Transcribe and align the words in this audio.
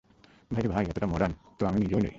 ভাই 0.51 0.61
রে 0.63 0.69
ভাই, 0.69 0.83
এত্ত 0.85 0.99
টা 0.99 1.07
মডার্ণ 1.07 1.33
তো 1.59 1.65
আমি 1.65 1.79
নিজেও 1.79 1.99
নই। 1.99 2.09